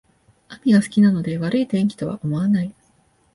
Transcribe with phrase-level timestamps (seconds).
[0.65, 2.73] 雨が好きなので悪い天気とは思わない